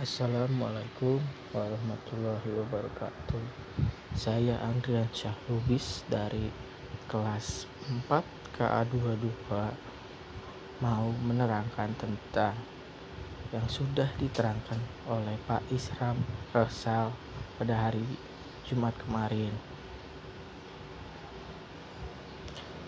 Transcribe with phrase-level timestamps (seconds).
[0.00, 1.20] Assalamualaikum
[1.52, 3.44] warahmatullahi wabarakatuh.
[4.16, 6.48] Saya Andrian Syahrubis dari
[7.04, 7.68] kelas
[8.08, 8.08] 4
[8.56, 9.20] KA22
[10.80, 12.56] Mau menerangkan tentang
[13.52, 16.16] yang sudah diterangkan oleh Pak Isram
[16.56, 17.12] Resal
[17.60, 18.08] pada hari
[18.64, 19.52] Jumat kemarin.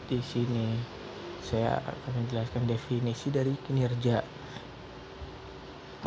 [0.09, 0.81] Di sini
[1.45, 4.22] saya akan menjelaskan definisi dari kinerja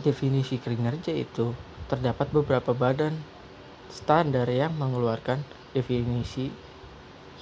[0.05, 1.57] definisi kinerja itu
[1.89, 3.17] terdapat beberapa badan
[3.89, 5.41] standar yang mengeluarkan
[5.73, 6.53] definisi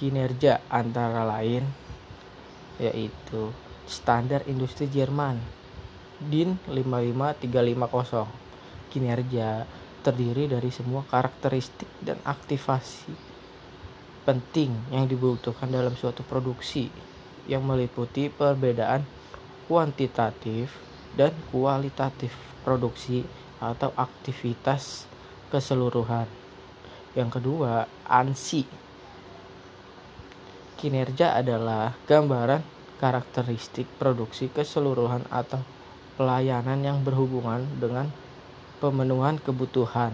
[0.00, 1.68] kinerja antara lain
[2.80, 3.52] yaitu
[3.84, 5.36] standar industri Jerman
[6.24, 9.68] DIN 55350 kinerja
[10.00, 13.12] terdiri dari semua karakteristik dan aktivasi
[14.24, 16.88] penting yang dibutuhkan dalam suatu produksi
[17.44, 19.04] yang meliputi perbedaan
[19.68, 20.72] kuantitatif
[21.14, 22.34] dan kualitatif
[22.66, 23.22] produksi
[23.62, 25.06] atau aktivitas
[25.48, 26.26] keseluruhan.
[27.14, 28.66] Yang kedua, ANSI.
[30.74, 32.60] Kinerja adalah gambaran
[32.98, 35.62] karakteristik produksi keseluruhan atau
[36.18, 38.10] pelayanan yang berhubungan dengan
[38.82, 40.12] pemenuhan kebutuhan.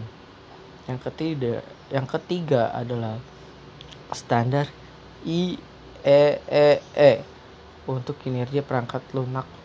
[0.87, 1.55] Yang ketiga,
[1.89, 3.19] yang ketiga adalah
[4.13, 4.69] standar
[5.25, 7.13] IEEE e
[7.89, 9.60] untuk kinerja perangkat lunak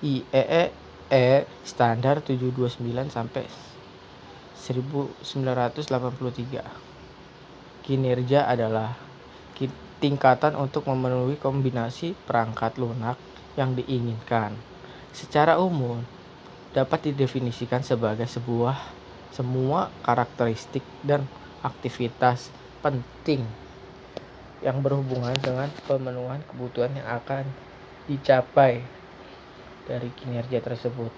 [0.00, 0.72] IEE
[1.10, 3.50] E standar 729 sampai
[4.54, 5.82] 1983.
[7.82, 8.94] Kinerja adalah
[10.00, 13.20] tingkatan untuk memenuhi kombinasi perangkat lunak
[13.58, 14.56] yang diinginkan.
[15.12, 16.00] Secara umum
[16.72, 18.78] dapat didefinisikan sebagai sebuah
[19.34, 21.26] semua karakteristik dan
[21.60, 22.48] aktivitas
[22.80, 23.44] penting
[24.64, 27.44] yang berhubungan dengan pemenuhan kebutuhan yang akan
[28.08, 28.99] dicapai
[29.90, 31.10] dari kinerja tersebut.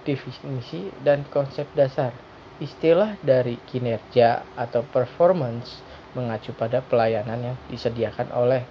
[0.00, 2.16] Definisi dan konsep dasar
[2.56, 5.84] istilah dari kinerja atau performance
[6.16, 8.64] mengacu pada pelayanan yang disediakan oleh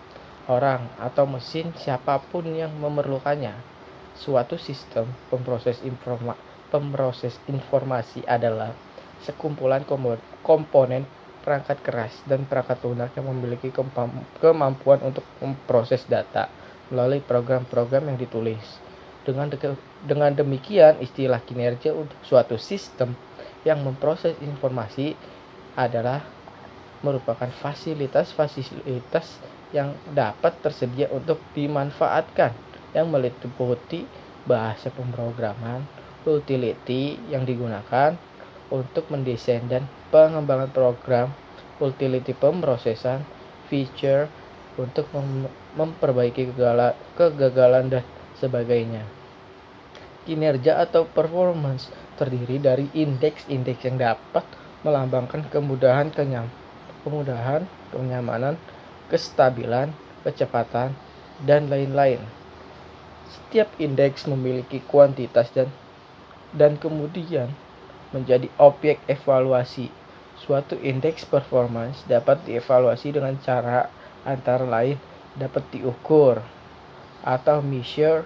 [0.49, 3.53] orang atau mesin siapa pun yang memerlukannya.
[4.17, 6.33] Suatu sistem pemproses, informa
[6.73, 8.73] pemproses informasi adalah
[9.25, 9.85] sekumpulan
[10.43, 11.05] komponen
[11.41, 13.71] perangkat keras dan perangkat lunak yang memiliki
[14.37, 16.51] kemampuan untuk memproses data
[16.91, 18.88] melalui program-program yang ditulis.
[19.27, 19.51] Dengan,
[20.07, 23.13] dengan demikian, istilah kinerja untuk suatu sistem
[23.67, 25.13] yang memproses informasi
[25.75, 26.23] adalah
[27.03, 29.39] merupakan fasilitas-fasilitas
[29.71, 32.51] yang dapat tersedia untuk dimanfaatkan
[32.91, 34.03] yang meliputi
[34.49, 35.85] bahasa pemrograman,
[36.25, 38.17] utility yang digunakan
[38.73, 41.27] untuk mendesain dan pengembangan program,
[41.79, 43.23] utility pemrosesan,
[43.69, 44.25] feature
[44.75, 45.05] untuk
[45.77, 46.49] memperbaiki
[47.13, 48.03] kegagalan dan
[48.39, 49.03] sebagainya.
[50.23, 54.43] Kinerja atau performance terdiri dari indeks-indeks yang dapat
[54.83, 56.47] melambangkan kemudahan, kenyam,
[57.03, 58.55] kemudahan, kenyamanan,
[59.11, 59.91] kestabilan,
[60.23, 60.95] kecepatan,
[61.43, 62.19] dan lain-lain.
[63.29, 65.69] Setiap indeks memiliki kuantitas dan
[66.49, 67.53] dan kemudian
[68.09, 69.93] menjadi objek evaluasi.
[70.39, 73.91] Suatu indeks performance dapat dievaluasi dengan cara
[74.23, 74.97] antara lain
[75.35, 76.41] dapat diukur
[77.23, 78.23] atau measure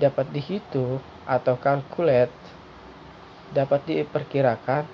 [0.00, 2.34] dapat dihitung atau calculate
[3.52, 4.88] dapat diperkirakan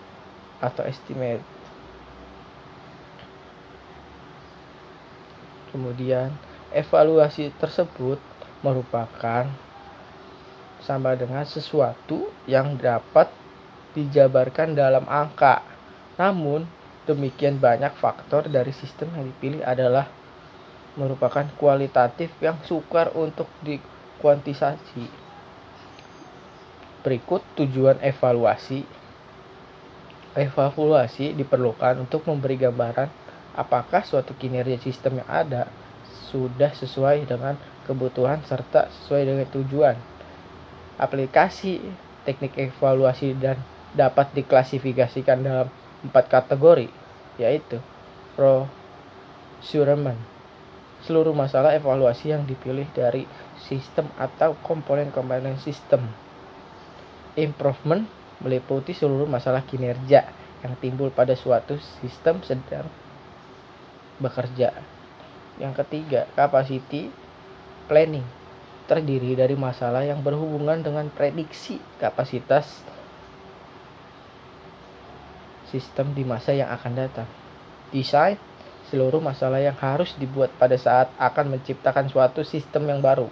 [0.59, 1.43] atau estimate.
[5.71, 6.35] Kemudian
[6.75, 8.19] evaluasi tersebut
[8.67, 9.47] merupakan
[10.83, 13.31] sama dengan sesuatu yang dapat
[13.95, 15.63] dijabarkan dalam angka.
[16.19, 16.67] Namun
[17.07, 20.11] demikian banyak faktor dari sistem yang dipilih adalah
[20.99, 25.07] merupakan kualitatif yang sukar untuk dikuantisasi.
[27.07, 28.83] Berikut tujuan evaluasi.
[30.35, 33.09] Evaluasi diperlukan untuk memberi gambaran
[33.55, 35.71] apakah suatu kinerja sistem yang ada
[36.29, 37.57] sudah sesuai dengan
[37.89, 39.97] kebutuhan serta sesuai dengan tujuan.
[40.99, 41.81] Aplikasi
[42.29, 43.57] teknik evaluasi dan
[43.97, 45.69] dapat diklasifikasikan dalam
[46.05, 46.93] empat kategori,
[47.41, 47.81] yaitu
[48.37, 50.21] procurement,
[51.07, 53.29] seluruh masalah evaluasi yang dipilih dari
[53.59, 56.07] sistem atau komponen-komponen sistem.
[57.39, 58.07] Improvement
[58.43, 60.27] meliputi seluruh masalah kinerja
[60.63, 62.87] yang timbul pada suatu sistem sedang
[64.19, 64.75] bekerja.
[65.59, 67.11] Yang ketiga, capacity
[67.87, 68.27] planning
[68.89, 72.81] terdiri dari masalah yang berhubungan dengan prediksi kapasitas
[75.69, 77.29] sistem di masa yang akan datang.
[77.93, 78.41] Design
[78.89, 83.29] seluruh masalah yang harus dibuat pada saat akan menciptakan suatu sistem yang baru.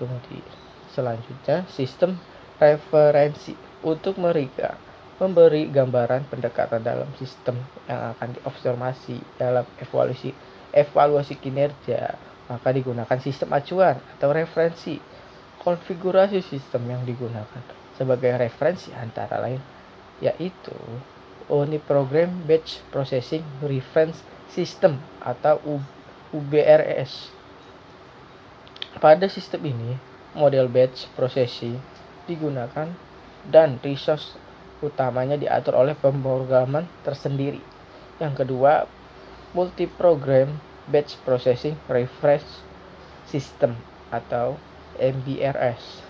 [0.00, 0.48] kemudian
[0.96, 2.16] selanjutnya sistem
[2.56, 3.52] referensi
[3.84, 4.80] untuk mereka
[5.20, 10.32] memberi gambaran pendekatan dalam sistem yang akan diobservasi dalam evaluasi
[10.72, 12.16] evaluasi kinerja
[12.48, 14.96] maka digunakan sistem acuan atau referensi
[15.60, 17.62] konfigurasi sistem yang digunakan
[18.00, 19.60] sebagai referensi antara lain
[20.20, 20.76] yaitu
[21.50, 24.22] Uniprogram Batch Processing Reference
[24.52, 25.58] System atau
[26.30, 27.34] UBRS.
[29.02, 29.90] Pada sistem ini,
[30.34, 31.78] model batch processing
[32.30, 32.90] digunakan
[33.50, 34.38] dan resource
[34.78, 37.62] utamanya diatur oleh pemrograman tersendiri.
[38.22, 38.86] Yang kedua,
[39.54, 42.62] multi-program batch processing reference
[43.26, 43.74] system
[44.10, 44.58] atau
[44.98, 46.09] MBRS.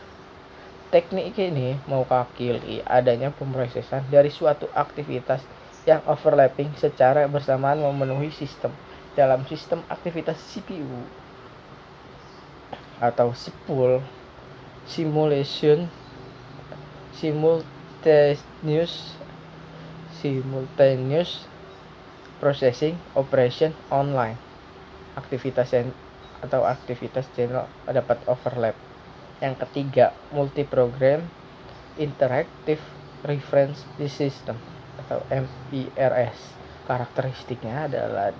[0.90, 5.38] Teknik ini mewakili adanya pemrosesan dari suatu aktivitas
[5.87, 8.75] yang overlapping secara bersamaan memenuhi sistem
[9.14, 11.06] dalam sistem aktivitas CPU
[12.98, 14.02] atau SIPUL
[14.82, 15.87] simulation
[17.14, 19.14] simultaneous
[20.19, 21.46] simultaneous
[22.43, 24.43] processing operation online.
[25.14, 25.70] Aktivitas
[26.43, 28.75] atau aktivitas channel dapat overlap
[29.40, 31.25] yang ketiga, multi-program
[31.96, 32.81] interactive
[33.25, 34.56] reference system
[35.00, 36.38] atau MIRS.
[36.84, 38.37] Karakteristiknya adalah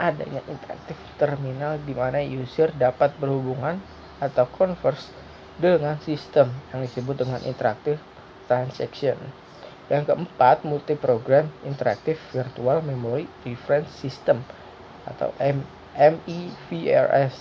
[0.00, 3.76] adanya interaktif terminal di mana user dapat berhubungan
[4.16, 5.12] atau converse
[5.60, 8.00] dengan sistem yang disebut dengan interactive
[8.48, 9.20] transaction.
[9.92, 14.40] Yang keempat, multi-program interactive virtual memory reference system
[15.04, 15.36] atau
[15.92, 17.36] MIVRS.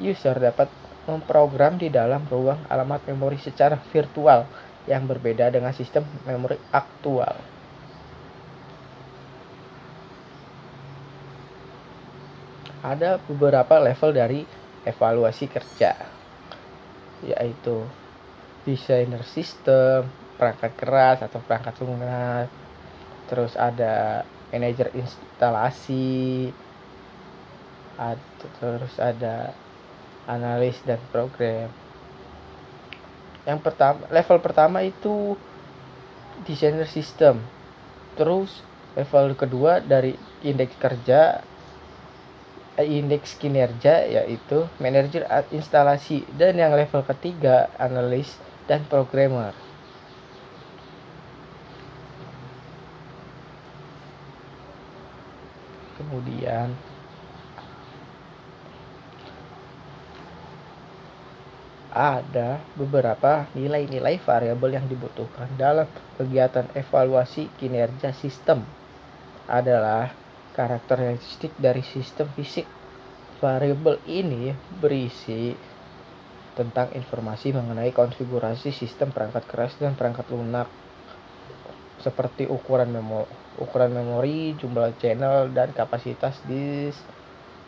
[0.00, 0.72] User dapat
[1.10, 4.46] memprogram di dalam ruang alamat memori secara virtual
[4.86, 7.36] yang berbeda dengan sistem memori aktual.
[12.80, 14.40] Ada beberapa level dari
[14.88, 15.92] evaluasi kerja,
[17.20, 17.84] yaitu
[18.64, 20.08] desainer sistem,
[20.40, 22.48] perangkat keras atau perangkat lunak,
[23.28, 26.48] terus ada manajer instalasi,
[28.56, 29.52] terus ada
[30.28, 31.70] analis dan program.
[33.48, 35.36] Yang pertama level pertama itu
[36.44, 37.40] desainer sistem.
[38.16, 38.60] Terus
[38.98, 41.40] level kedua dari indeks kerja
[42.76, 46.24] eh, indeks kinerja yaitu manajer instalasi.
[46.36, 48.36] Dan yang level ketiga analis
[48.68, 49.56] dan programmer.
[56.00, 56.72] Kemudian
[61.90, 68.62] ada beberapa nilai-nilai variabel yang dibutuhkan dalam kegiatan evaluasi kinerja sistem
[69.50, 70.14] adalah
[70.54, 72.66] karakteristik dari sistem fisik.
[73.42, 75.56] Variabel ini berisi
[76.54, 80.68] tentang informasi mengenai konfigurasi sistem perangkat keras dan perangkat lunak
[82.00, 83.28] seperti ukuran memori,
[83.60, 87.00] ukuran memori, jumlah channel dan kapasitas disk,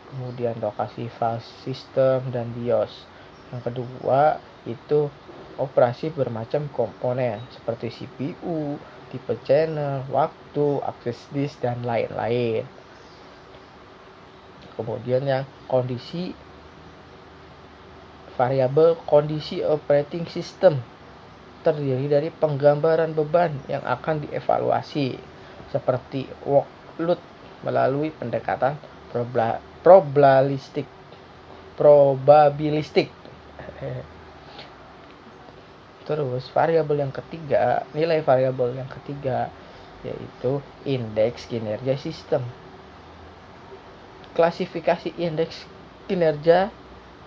[0.09, 3.12] kemudian lokasi file system dan BIOS.
[3.53, 5.13] Yang kedua itu
[5.61, 8.81] operasi bermacam komponen seperti CPU,
[9.13, 12.65] tipe channel, waktu, akses disk dan lain-lain.
[14.73, 16.33] Kemudian yang kondisi
[18.33, 20.81] variabel kondisi operating system
[21.61, 25.21] terdiri dari penggambaran beban yang akan dievaluasi
[25.69, 27.21] seperti workload
[27.61, 28.75] melalui pendekatan
[29.13, 30.89] probabilistik
[31.77, 33.13] probabilistik
[36.03, 39.47] Terus variabel yang ketiga, nilai variabel yang ketiga
[40.03, 42.43] yaitu indeks kinerja sistem.
[44.35, 45.63] Klasifikasi indeks
[46.11, 46.67] kinerja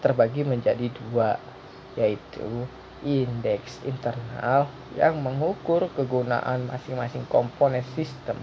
[0.05, 1.41] terbagi menjadi dua,
[1.97, 2.69] yaitu
[3.01, 8.37] indeks internal yang mengukur kegunaan masing-masing komponen sistem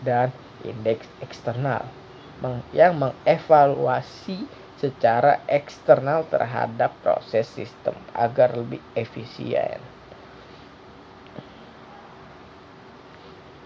[0.00, 0.32] dan
[0.64, 1.84] indeks eksternal
[2.72, 4.44] yang mengevaluasi
[4.76, 9.80] secara eksternal terhadap proses sistem agar lebih efisien.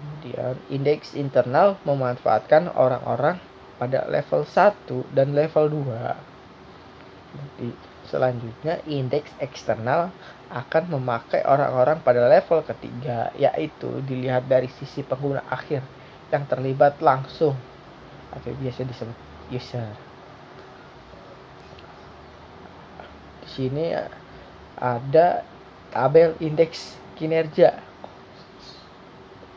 [0.00, 3.36] Kemudian indeks internal memanfaatkan orang-orang
[3.76, 6.16] pada level 1 dan level 2.
[7.30, 7.68] Jadi
[8.08, 10.10] selanjutnya indeks eksternal
[10.50, 15.84] akan memakai orang-orang pada level ketiga yaitu dilihat dari sisi pengguna akhir
[16.30, 17.54] yang terlibat langsung
[18.34, 19.18] atau biasa disebut
[19.50, 20.09] user.
[23.60, 23.92] Sini
[24.80, 25.44] ada
[25.92, 27.76] tabel indeks kinerja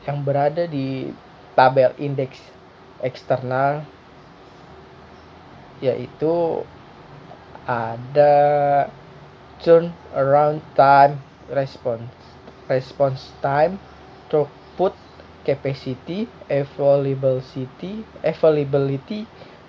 [0.03, 1.15] yang berada di
[1.55, 2.43] tabel indeks
[2.99, 3.87] eksternal
[5.79, 6.67] yaitu
[7.63, 8.35] ada
[9.63, 11.15] turnaround time
[11.47, 12.11] response
[12.67, 13.79] response time
[14.27, 14.91] throughput
[15.47, 19.23] capacity availability availability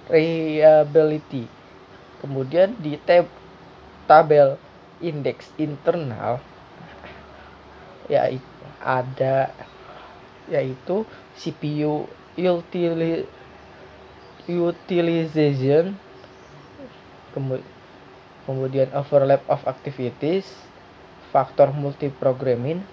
[0.09, 1.49] reliability.
[2.21, 3.29] Kemudian di tab
[4.05, 4.57] tabel
[5.03, 6.41] indeks internal
[8.09, 8.29] ya
[8.85, 9.51] ada
[10.49, 11.09] yaitu
[11.41, 12.05] CPU
[12.37, 13.25] utili,
[14.47, 15.97] utilization
[18.45, 20.45] kemudian overlap of activities
[21.33, 22.85] faktor multiprogramming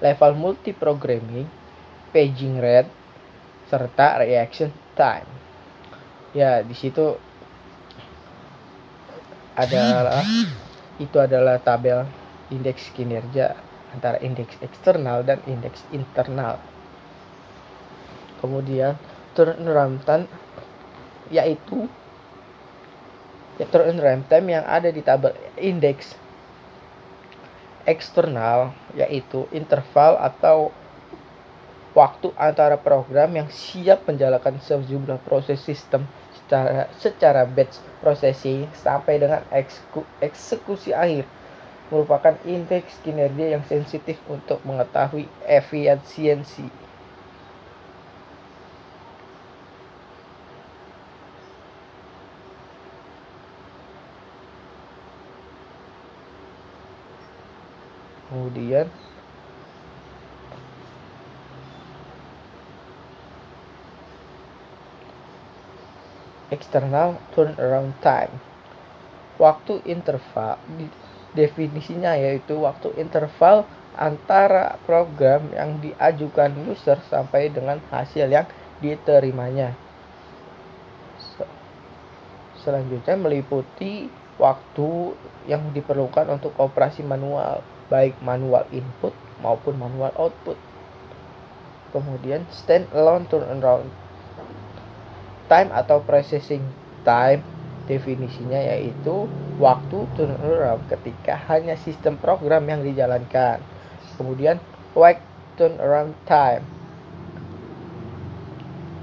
[0.00, 1.46] level multiprogramming
[2.10, 2.90] paging rate
[3.68, 5.28] serta reaction time.
[6.34, 7.18] Ya di situ
[9.54, 10.22] adalah
[10.98, 12.06] itu adalah tabel
[12.50, 13.54] indeks kinerja
[13.94, 16.58] antara indeks eksternal dan indeks internal.
[18.42, 18.98] Kemudian
[19.38, 20.26] turnaround time
[21.32, 21.88] yaitu
[23.56, 26.18] ya turnaround time yang ada di tabel indeks
[27.86, 30.74] eksternal yaitu interval atau
[31.94, 36.04] waktu antara program yang siap menjalankan sejumlah proses sistem
[36.44, 39.40] secara secara batch processing sampai dengan
[40.20, 41.24] eksekusi akhir
[41.88, 46.68] merupakan indeks kinerja yang sensitif untuk mengetahui efisiensi.
[58.28, 58.90] Kemudian
[66.52, 68.32] external turnaround time.
[69.40, 70.60] Waktu interval
[71.34, 78.46] definisinya yaitu waktu interval antara program yang diajukan user sampai dengan hasil yang
[78.82, 79.74] diterimanya.
[82.62, 84.08] Selanjutnya meliputi
[84.40, 85.14] waktu
[85.46, 90.56] yang diperlukan untuk operasi manual, baik manual input maupun manual output.
[91.94, 93.86] Kemudian stand alone turnaround
[95.48, 96.64] time atau processing
[97.04, 97.44] time
[97.84, 99.28] definisinya yaitu
[99.60, 103.60] waktu turnaround ketika hanya sistem program yang dijalankan.
[104.16, 104.56] Kemudian
[104.96, 105.20] wait
[105.60, 106.64] turnaround time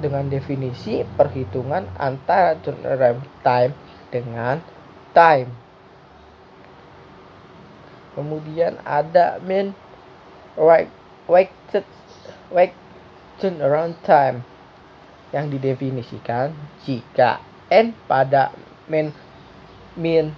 [0.02, 3.78] dengan definisi perhitungan antara turnaround time
[4.10, 4.58] dengan
[5.14, 5.54] time.
[8.18, 9.78] Kemudian ada min
[10.58, 10.90] wait
[11.30, 11.54] wait
[12.50, 12.74] wait
[13.40, 14.44] turnaround time
[15.32, 16.52] yang didefinisikan
[16.84, 17.40] jika
[17.72, 18.52] n pada
[18.92, 19.16] min
[19.96, 20.36] min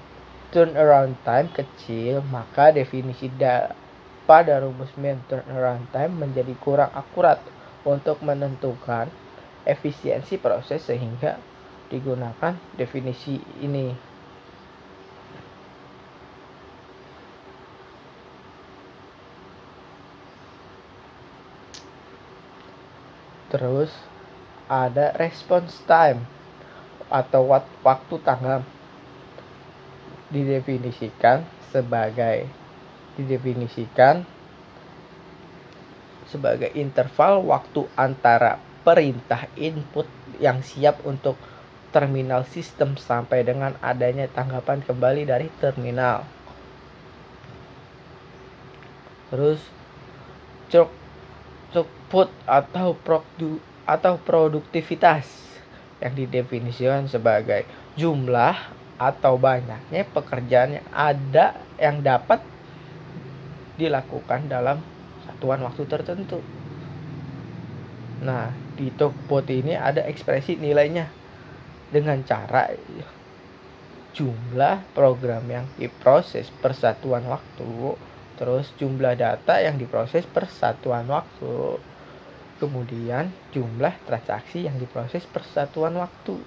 [0.53, 3.73] turnaround time kecil maka definisi da
[4.29, 7.41] pada rumus min turnaround time menjadi kurang akurat
[7.83, 9.11] untuk menentukan
[9.67, 11.39] efisiensi proses sehingga
[11.91, 13.91] digunakan definisi ini.
[23.53, 24.12] Terus
[24.73, 26.25] ada response time
[27.13, 27.45] atau
[27.85, 28.65] waktu tanggap
[30.33, 32.49] didefinisikan sebagai
[33.13, 34.25] didefinisikan
[36.25, 40.09] sebagai interval waktu antara perintah input
[40.41, 41.37] yang siap untuk
[41.93, 46.25] terminal sistem sampai dengan adanya tanggapan kembali dari terminal.
[49.29, 49.61] Terus
[50.73, 55.27] throughput atau produ atau produktivitas
[55.99, 58.55] yang didefinisikan sebagai jumlah
[58.99, 62.39] atau banyaknya pekerjaan yang ada yang dapat
[63.75, 64.79] dilakukan dalam
[65.25, 66.39] satuan waktu tertentu.
[68.23, 71.11] Nah, di Tokbot ini ada ekspresi nilainya
[71.91, 72.71] dengan cara
[74.13, 77.97] jumlah program yang diproses per satuan waktu,
[78.37, 81.81] terus jumlah data yang diproses per satuan waktu
[82.61, 86.37] kemudian jumlah transaksi yang diproses persatuan waktu.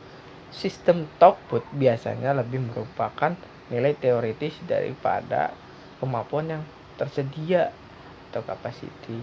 [0.54, 3.34] Sistem Toput biasanya lebih merupakan
[3.68, 5.50] nilai teoritis daripada
[5.98, 6.62] kemampuan yang
[6.96, 7.74] tersedia
[8.30, 9.20] atau capacity.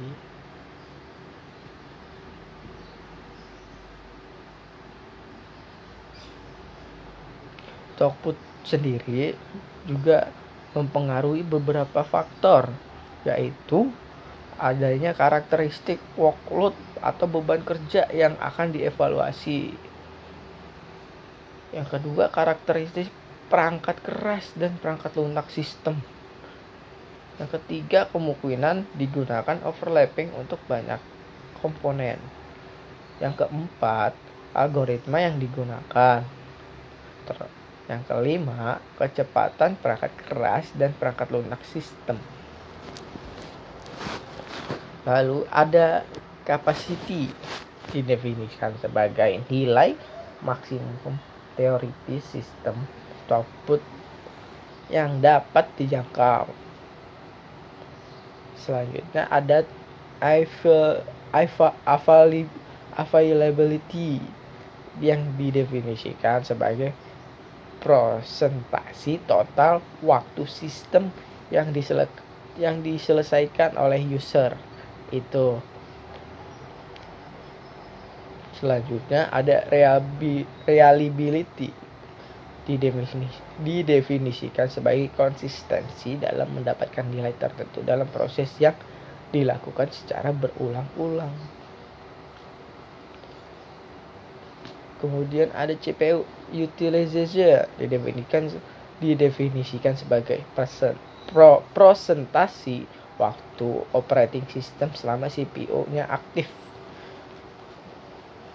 [7.94, 8.36] Toput
[8.66, 9.38] sendiri
[9.86, 10.34] juga
[10.74, 12.74] mempengaruhi beberapa faktor
[13.24, 13.88] yaitu
[14.64, 16.72] adanya karakteristik workload
[17.04, 19.76] atau beban kerja yang akan dievaluasi.
[21.76, 23.12] Yang kedua, karakteristik
[23.52, 26.00] perangkat keras dan perangkat lunak sistem.
[27.36, 31.02] Yang ketiga, kemungkinan digunakan overlapping untuk banyak
[31.60, 32.24] komponen.
[33.20, 34.16] Yang keempat,
[34.56, 36.24] algoritma yang digunakan.
[37.92, 42.16] Yang kelima, kecepatan perangkat keras dan perangkat lunak sistem.
[45.04, 46.08] Lalu ada
[46.48, 47.28] capacity
[47.92, 50.00] didefinisikan sebagai nilai
[50.44, 51.20] maksimum
[51.60, 52.76] teoritis sistem
[53.34, 53.82] output
[54.94, 56.46] yang dapat dijangkau.
[58.54, 59.66] Selanjutnya ada
[62.94, 64.22] availability
[65.02, 66.94] yang didefinisikan sebagai
[67.82, 71.10] prosentasi total waktu sistem
[71.50, 72.06] yang disele
[72.56, 74.54] yang diselesaikan oleh user
[75.14, 75.62] itu.
[78.58, 79.64] Selanjutnya ada
[80.66, 81.70] reliability.
[82.64, 88.72] Didefinisi, didefinisikan sebagai konsistensi dalam mendapatkan nilai tertentu dalam proses yang
[89.36, 91.36] dilakukan secara berulang-ulang.
[95.04, 96.24] Kemudian ada CPU
[96.56, 97.68] utilization.
[97.76, 98.48] Didefinisikan
[99.04, 100.96] didefinisikan sebagai persen,
[101.28, 106.50] pro, prosentasi waktu operating system selama CPU-nya aktif.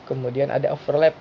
[0.08, 1.14] Kemudian ada overlap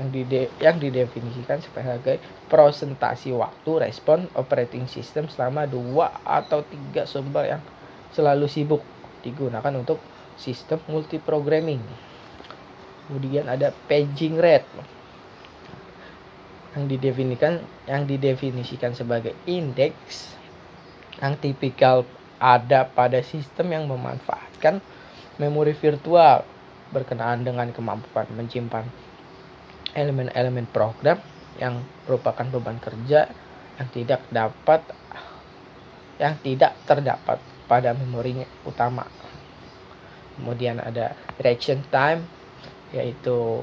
[0.00, 2.16] yang, dide, yang didefinisikan sebagai
[2.48, 7.62] prosentasi waktu respon operating system selama dua atau tiga sumber yang
[8.16, 8.82] selalu sibuk
[9.20, 10.00] digunakan untuk
[10.40, 11.84] sistem multiprogramming
[13.10, 14.66] kemudian ada paging rate
[16.78, 20.32] yang didefinisikan yang didefinisikan sebagai indeks
[21.18, 22.06] yang tipikal
[22.40, 24.80] ada pada sistem yang memanfaatkan
[25.36, 26.42] memori virtual
[26.90, 28.88] berkenaan dengan kemampuan menyimpan
[29.94, 31.20] elemen-elemen program
[31.60, 33.28] yang merupakan beban kerja
[33.78, 34.80] yang tidak dapat
[36.20, 39.08] yang tidak terdapat pada memorinya utama.
[40.36, 42.24] Kemudian ada reaction time
[42.90, 43.62] yaitu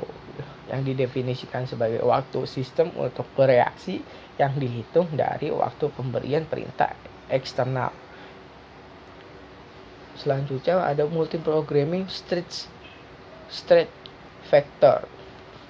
[0.72, 4.04] yang didefinisikan sebagai waktu sistem untuk bereaksi
[4.36, 6.94] yang dihitung dari waktu pemberian perintah
[7.28, 8.07] eksternal.
[10.18, 12.66] Selanjutnya ada multiprogramming stretch
[13.48, 13.94] stretch
[14.50, 15.06] vector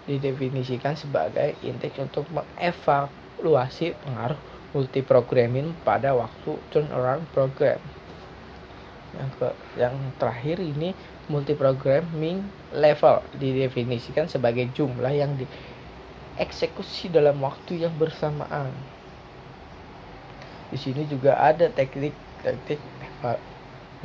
[0.07, 4.39] didefinisikan sebagai indeks untuk mengevaluasi pengaruh
[4.71, 7.79] multiprogramming pada waktu turnaround program.
[9.17, 10.95] Yang ke, yang terakhir ini
[11.27, 18.71] multiprogramming level didefinisikan sebagai jumlah yang dieksekusi dalam waktu yang bersamaan.
[20.71, 23.11] Di sini juga ada teknik-teknik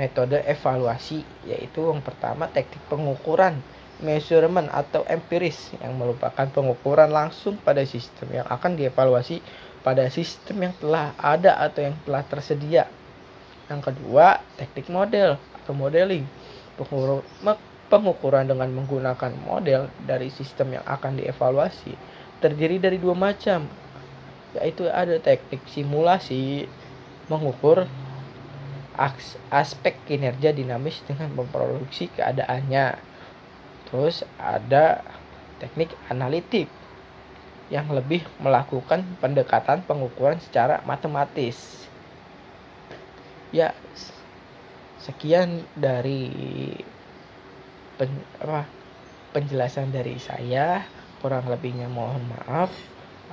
[0.01, 3.61] metode evaluasi yaitu yang pertama teknik pengukuran
[4.03, 9.39] measurement atau empiris yang merupakan pengukuran langsung pada sistem yang akan dievaluasi
[9.83, 12.87] pada sistem yang telah ada atau yang telah tersedia.
[13.67, 16.27] Yang kedua, teknik model atau modeling
[17.91, 21.93] pengukuran dengan menggunakan model dari sistem yang akan dievaluasi
[22.41, 23.69] terdiri dari dua macam
[24.57, 26.67] yaitu ada teknik simulasi
[27.29, 27.85] mengukur
[29.49, 32.97] aspek kinerja dinamis dengan memproduksi keadaannya.
[33.89, 35.05] Terus ada
[35.61, 36.69] teknik analitik
[37.73, 41.89] yang lebih melakukan pendekatan pengukuran secara matematis.
[43.53, 43.73] Ya
[45.01, 46.29] sekian dari
[47.97, 48.69] pen, apa,
[49.33, 50.85] penjelasan dari saya.
[51.25, 52.73] Kurang lebihnya mohon maaf.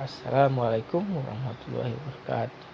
[0.00, 2.69] Assalamualaikum warahmatullahi wabarakatuh